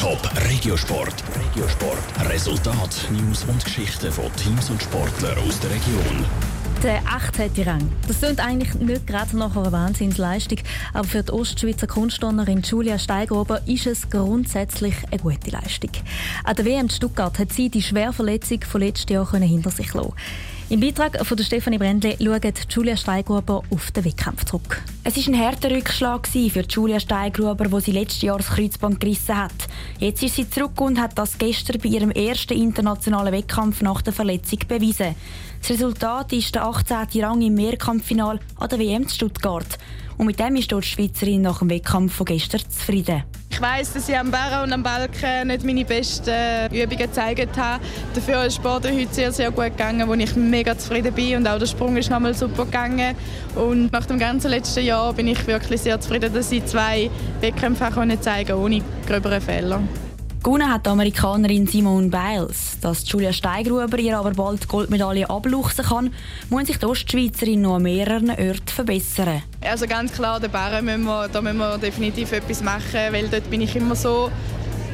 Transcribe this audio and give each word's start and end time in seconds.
Top 0.00 0.30
Regiosport. 0.48 1.22
Regiosport. 1.36 2.30
Resultat, 2.30 3.06
News 3.10 3.44
und 3.44 3.62
Geschichten 3.62 4.10
von 4.10 4.34
Teams 4.36 4.70
und 4.70 4.82
Sportlern 4.82 5.36
aus 5.46 5.60
der 5.60 5.68
Region. 5.68 6.24
Der 6.82 7.02
18. 7.06 7.50
Rang. 7.66 7.92
Das 8.08 8.20
klingt 8.20 8.40
eigentlich 8.40 8.72
nicht 8.76 9.06
gerade 9.06 9.36
nach 9.36 9.54
einer 9.54 9.70
Wahnsinnsleistung, 9.70 10.60
aber 10.94 11.06
für 11.06 11.22
die 11.22 11.32
Ostschweizer 11.32 11.86
Kunstturnerin 11.86 12.62
Julia 12.62 12.98
Steigruber 12.98 13.60
ist 13.66 13.86
es 13.86 14.08
grundsätzlich 14.08 14.94
eine 15.10 15.20
gute 15.20 15.50
Leistung. 15.50 15.90
An 16.44 16.56
der 16.56 16.64
WM 16.64 16.88
Stuttgart 16.88 17.38
hat 17.38 17.52
sie 17.52 17.68
die 17.68 17.82
Schwerverletzung 17.82 18.62
von 18.62 18.80
letztem 18.80 19.16
Jahr 19.16 19.30
hinter 19.36 19.70
sich 19.70 19.92
lassen. 19.92 20.14
Im 20.70 20.78
Beitrag 20.78 21.26
von 21.26 21.36
Stefanie 21.36 21.78
Brändle 21.78 22.16
schaut 22.22 22.72
Julia 22.72 22.96
Steigruber 22.96 23.62
auf 23.70 23.90
den 23.90 24.04
Wettkampf 24.04 24.44
zurück. 24.44 24.80
Es 25.02 25.16
war 25.16 25.34
ein 25.34 25.40
harter 25.40 25.70
Rückschlag 25.72 26.28
für 26.28 26.62
Julia 26.62 27.00
Steigruber, 27.00 27.72
wo 27.72 27.80
sie 27.80 27.90
letztes 27.90 28.22
Jahr 28.22 28.36
das 28.36 28.50
Kreuzband 28.50 29.00
gerissen 29.00 29.36
hat. 29.36 29.68
Jetzt 30.00 30.22
ist 30.22 30.36
sie 30.36 30.48
zurück 30.48 30.80
und 30.80 30.98
hat 30.98 31.18
das 31.18 31.36
gestern 31.36 31.78
bei 31.78 31.90
ihrem 31.90 32.10
ersten 32.10 32.54
internationalen 32.54 33.34
Wettkampf 33.34 33.82
nach 33.82 34.00
der 34.00 34.14
Verletzung 34.14 34.60
bewiesen. 34.66 35.14
Das 35.60 35.68
Resultat 35.68 36.32
ist 36.32 36.54
der 36.54 36.64
18. 36.64 37.22
Rang 37.22 37.42
im 37.42 37.52
Mehrkampffinal 37.52 38.40
an 38.56 38.68
der 38.70 38.78
WM 38.78 39.06
zu 39.06 39.16
Stuttgart. 39.16 39.78
Und 40.16 40.24
mit 40.24 40.40
dem 40.40 40.56
ist 40.56 40.70
die 40.70 40.82
Schweizerin 40.82 41.42
nach 41.42 41.58
dem 41.58 41.68
Wettkampf 41.68 42.14
von 42.14 42.24
gestern 42.24 42.62
zufrieden. 42.66 43.24
Ich 43.60 43.66
weiss, 43.66 43.92
dass 43.92 44.08
ich 44.08 44.16
am 44.16 44.30
Barren 44.30 44.64
und 44.64 44.72
am 44.72 44.82
Balken 44.82 45.48
nicht 45.48 45.64
meine 45.66 45.84
besten 45.84 46.72
Übungen 46.72 46.96
gezeigt 46.96 47.58
habe. 47.58 47.84
Dafür 48.14 48.46
ist 48.46 48.54
Sport 48.54 48.90
heute 48.90 49.12
sehr, 49.12 49.30
sehr 49.32 49.50
gut 49.50 49.64
gegangen, 49.64 50.08
wo 50.08 50.14
ich 50.14 50.34
mega 50.34 50.78
zufrieden 50.78 51.12
bin 51.12 51.36
und 51.36 51.46
auch 51.46 51.58
der 51.58 51.66
Sprung 51.66 51.94
ist 51.98 52.08
nochmal 52.08 52.32
super 52.32 52.64
gegangen. 52.64 53.14
Und 53.56 53.92
nach 53.92 54.06
dem 54.06 54.18
ganzen 54.18 54.50
letzten 54.50 54.82
Jahr 54.82 55.12
bin 55.12 55.28
ich 55.28 55.46
wirklich 55.46 55.82
sehr 55.82 56.00
zufrieden, 56.00 56.32
dass 56.32 56.50
ich 56.50 56.64
zwei 56.64 57.10
Wettkämpfe 57.42 57.84
zeigen 58.20 58.48
konnte, 58.48 58.56
ohne 58.56 58.80
gröbere 59.06 59.42
Fehler. 59.42 59.82
Gewonnen 60.42 60.72
hat 60.72 60.86
die 60.86 60.90
Amerikanerin 60.90 61.66
Simone 61.66 62.08
Biles. 62.08 62.78
Dass 62.80 63.06
Julia 63.06 63.30
Steigruber 63.30 63.98
ihr 63.98 64.18
aber 64.18 64.30
bald 64.30 64.66
Goldmedaille 64.68 65.28
abluchsen 65.28 65.84
kann, 65.84 66.14
muss 66.48 66.66
sich 66.66 66.78
die 66.78 66.86
Ostschweizerin 66.86 67.60
noch 67.60 67.74
an 67.74 67.82
mehreren 67.82 68.30
Orten 68.30 68.66
verbessern. 68.66 69.42
Also 69.60 69.86
ganz 69.86 70.12
klar, 70.12 70.40
den 70.40 70.50
Barren 70.50 70.86
müssen 70.86 71.04
wir, 71.04 71.28
da 71.28 71.42
müssen 71.42 71.58
wir 71.58 71.76
definitiv 71.76 72.32
etwas 72.32 72.62
machen, 72.62 73.12
weil 73.12 73.28
dort 73.28 73.50
bin 73.50 73.60
ich 73.60 73.76
immer 73.76 73.94
so 73.94 74.30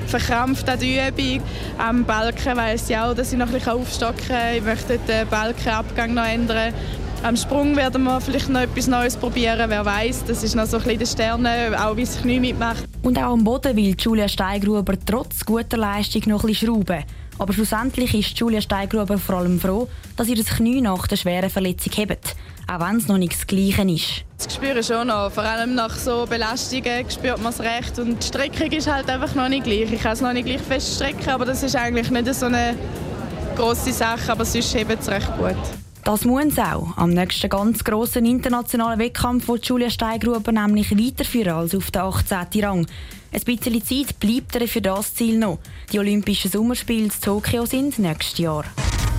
verkrampft 0.08 0.68
an 0.68 0.80
die 0.80 0.98
Übung. 0.98 1.40
Am 1.78 2.04
Balken 2.04 2.56
weiss 2.56 2.90
ich 2.90 2.96
auch, 2.96 3.14
dass 3.14 3.32
ich 3.32 3.38
noch 3.38 3.46
ein 3.46 3.52
bisschen 3.52 3.72
aufstocken 3.72 4.26
kann. 4.26 4.54
Ich 4.56 4.64
möchte 4.64 4.98
den 4.98 5.28
Balkenabgang 5.28 6.12
noch 6.12 6.26
ändern. 6.26 6.74
Am 7.22 7.36
Sprung 7.36 7.74
werden 7.76 8.04
wir 8.04 8.20
vielleicht 8.20 8.48
noch 8.48 8.60
etwas 8.60 8.86
Neues 8.86 9.16
probieren, 9.16 9.68
wer 9.68 9.84
weiß. 9.84 10.24
Das 10.26 10.44
ist 10.44 10.54
noch 10.54 10.66
so 10.66 10.76
ein 10.76 10.82
bisschen 10.84 10.98
der 10.98 11.06
Sterne, 11.06 11.76
auch 11.84 11.96
wie 11.96 12.06
sich 12.06 12.24
nicht 12.24 12.40
mitmacht. 12.40 12.84
Und 13.02 13.18
auch 13.18 13.32
am 13.32 13.42
Boden 13.42 13.74
will 13.76 13.96
Julia 13.98 14.28
Steigruber 14.28 14.94
trotz 15.04 15.44
guter 15.44 15.76
Leistung 15.76 16.22
noch 16.26 16.44
ein 16.44 16.48
bisschen 16.48 16.68
schrauben. 16.68 17.04
Aber 17.38 17.52
schlussendlich 17.52 18.14
ist 18.14 18.38
Julia 18.38 18.60
Steigruber 18.60 19.18
vor 19.18 19.36
allem 19.36 19.60
froh, 19.60 19.88
dass 20.16 20.28
ihr 20.28 20.36
das 20.36 20.46
Knie 20.46 20.80
nach 20.80 21.06
der 21.06 21.16
schweren 21.16 21.50
Verletzung 21.50 21.92
hebt, 21.94 22.36
auch 22.66 22.80
wenn 22.80 22.96
es 22.96 23.08
noch 23.08 23.18
nicht 23.18 23.32
das 23.32 23.46
Gleiche 23.46 23.82
ist. 23.82 24.24
Das 24.38 24.54
spüre 24.54 24.78
ich 24.78 24.86
schon 24.86 25.08
noch. 25.08 25.30
Vor 25.30 25.42
allem 25.44 25.74
nach 25.74 25.94
so 25.96 26.26
Belastungen 26.26 27.10
spürt 27.10 27.42
man 27.42 27.52
es 27.52 27.60
recht. 27.60 27.98
Und 27.98 28.22
die 28.22 28.26
Streckung 28.26 28.70
ist 28.70 28.90
halt 28.90 29.10
einfach 29.10 29.34
noch 29.34 29.48
nicht 29.48 29.64
gleich. 29.64 29.92
Ich 29.92 30.00
kann 30.00 30.12
es 30.12 30.20
noch 30.20 30.32
nicht 30.32 30.46
gleich 30.46 30.62
feststrecken, 30.62 31.28
aber 31.28 31.44
das 31.44 31.62
ist 31.62 31.76
eigentlich 31.76 32.10
nicht 32.10 32.34
so 32.34 32.46
eine 32.46 32.74
grosse 33.56 33.92
Sache, 33.92 34.30
aber 34.30 34.44
sonst 34.44 34.74
hebt 34.74 35.00
es 35.00 35.08
recht 35.08 35.36
gut. 35.36 35.56
Das 36.06 36.24
muss 36.24 36.56
auch. 36.56 36.96
Am 36.96 37.10
nächsten 37.10 37.50
ganz 37.50 37.82
grossen 37.82 38.26
internationalen 38.26 39.00
Wettkampf 39.00 39.48
will 39.48 39.58
Julia 39.60 39.90
Steigruber 39.90 40.52
nämlich 40.52 40.92
weiterführen 40.92 41.54
als 41.54 41.74
auf 41.74 41.90
den 41.90 42.02
18. 42.02 42.64
Rang. 42.64 42.86
Ein 43.32 43.40
bisschen 43.40 43.84
Zeit 43.84 44.20
bleibt 44.20 44.54
ihr 44.54 44.68
für 44.68 44.80
das 44.80 45.14
Ziel 45.14 45.36
noch. 45.36 45.58
Die 45.92 45.98
Olympischen 45.98 46.48
Sommerspiele 46.48 47.06
in 47.06 47.10
Tokio 47.10 47.66
sind 47.66 47.98
nächstes 47.98 48.38
Jahr. 48.38 48.64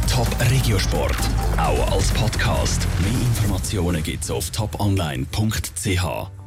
Top 0.09 0.29
Regiosport, 0.49 1.17
auch 1.57 1.91
als 1.91 2.07
Podcast. 2.13 2.87
Mehr 3.01 3.21
Informationen 3.21 4.01
gibt's 4.01 4.31
auf 4.31 4.49
toponline.ch. 4.51 6.46